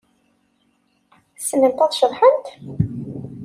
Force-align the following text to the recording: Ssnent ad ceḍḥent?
Ssnent 1.41 1.81
ad 1.85 1.93
ceḍḥent? 1.99 2.45